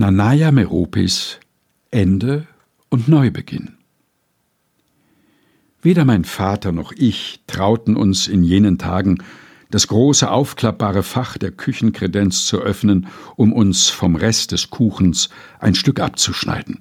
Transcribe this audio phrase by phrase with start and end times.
[0.00, 1.40] Nanaya Meropis
[1.90, 2.46] Ende
[2.88, 3.78] und Neubeginn.
[5.82, 9.18] Weder mein Vater noch ich trauten uns in jenen Tagen,
[9.72, 15.74] das große aufklappbare Fach der Küchenkredenz zu öffnen, um uns vom Rest des Kuchens ein
[15.74, 16.80] Stück abzuschneiden.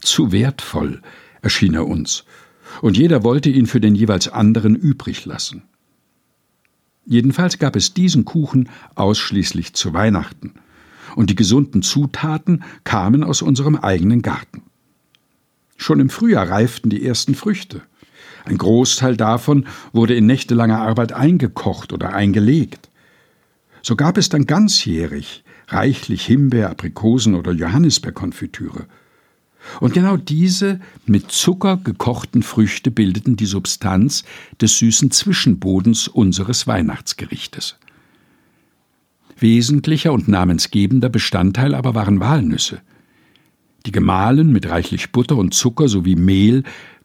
[0.00, 1.02] Zu wertvoll
[1.42, 2.24] erschien er uns,
[2.82, 5.62] und jeder wollte ihn für den jeweils anderen übrig lassen.
[7.04, 10.54] Jedenfalls gab es diesen Kuchen ausschließlich zu Weihnachten–
[11.16, 14.62] und die gesunden Zutaten kamen aus unserem eigenen Garten.
[15.76, 17.82] Schon im Frühjahr reiften die ersten Früchte.
[18.44, 22.88] Ein Großteil davon wurde in nächtelanger Arbeit eingekocht oder eingelegt.
[23.82, 28.86] So gab es dann ganzjährig reichlich Himbeer, Aprikosen oder Johannisbeerkonfitüre.
[29.80, 34.22] Und genau diese mit Zucker gekochten Früchte bildeten die Substanz
[34.60, 37.76] des süßen Zwischenbodens unseres Weihnachtsgerichtes.
[39.38, 42.80] Wesentlicher und namensgebender Bestandteil aber waren Walnüsse,
[43.84, 46.62] die gemahlen mit reichlich Butter und Zucker sowie Mehl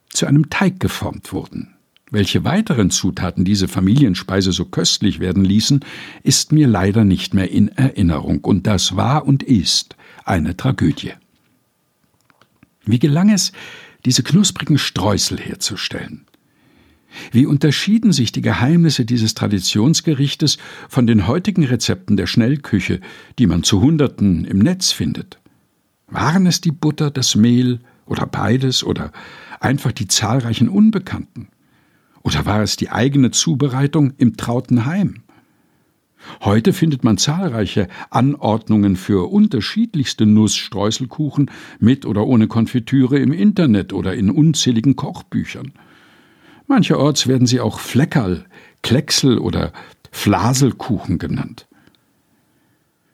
[0.09, 1.75] zu einem Teig geformt wurden.
[2.09, 5.79] Welche weiteren Zutaten diese Familienspeise so köstlich werden ließen,
[6.23, 11.13] ist mir leider nicht mehr in Erinnerung, und das war und ist eine Tragödie.
[12.83, 13.53] Wie gelang es,
[14.05, 16.25] diese knusprigen Streusel herzustellen?
[17.31, 20.57] Wie unterschieden sich die Geheimnisse dieses Traditionsgerichtes
[20.89, 22.99] von den heutigen Rezepten der Schnellküche,
[23.39, 25.39] die man zu Hunderten im Netz findet?
[26.07, 29.11] Waren es die Butter, das Mehl oder beides oder
[29.59, 31.47] einfach die zahlreichen Unbekannten?
[32.23, 35.23] Oder war es die eigene Zubereitung im trauten Heim?
[36.41, 44.13] Heute findet man zahlreiche Anordnungen für unterschiedlichste Nussstreuselkuchen mit oder ohne Konfitüre im Internet oder
[44.13, 45.73] in unzähligen Kochbüchern.
[46.71, 48.45] Mancherorts werden sie auch Fleckerl,
[48.81, 49.73] Klecksel oder
[50.11, 51.67] Flaselkuchen genannt.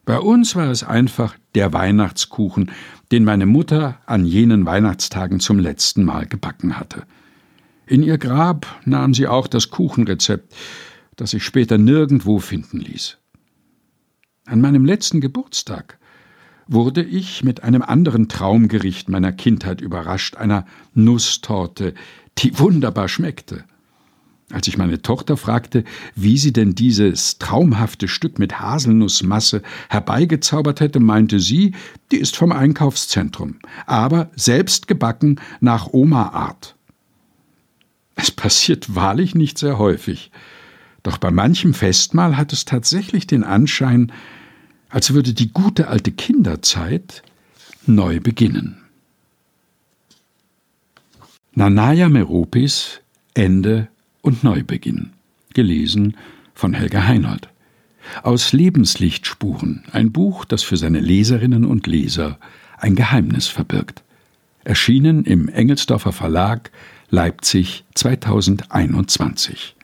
[0.05, 2.71] Bei uns war es einfach der Weihnachtskuchen,
[3.11, 7.03] den meine Mutter an jenen Weihnachtstagen zum letzten Mal gebacken hatte.
[7.87, 10.55] In ihr Grab nahm sie auch das Kuchenrezept,
[11.15, 13.17] das sich später nirgendwo finden ließ.
[14.45, 15.97] An meinem letzten Geburtstag
[16.67, 21.93] wurde ich mit einem anderen Traumgericht meiner Kindheit überrascht, einer Nusstorte,
[22.37, 23.63] die wunderbar schmeckte.
[24.49, 25.83] Als ich meine Tochter fragte,
[26.15, 31.73] wie sie denn dieses traumhafte Stück mit Haselnussmasse herbeigezaubert hätte, meinte sie,
[32.11, 36.75] die ist vom Einkaufszentrum, aber selbst gebacken nach Oma-Art.
[38.15, 40.31] Es passiert wahrlich nicht sehr häufig,
[41.03, 44.13] doch bei manchem Festmahl hat es tatsächlich den Anschein,
[44.89, 47.23] als würde die gute alte Kinderzeit
[47.85, 48.77] neu beginnen.
[51.53, 53.01] Nanaya Meropis
[53.33, 53.87] Ende
[54.21, 55.11] und Neubeginn.
[55.53, 56.17] Gelesen
[56.53, 57.49] von Helga Heinold.
[58.23, 62.39] Aus Lebenslichtspuren, ein Buch, das für seine Leserinnen und Leser
[62.77, 64.03] ein Geheimnis verbirgt.
[64.63, 66.71] Erschienen im Engelsdorfer Verlag
[67.09, 69.76] Leipzig 2021.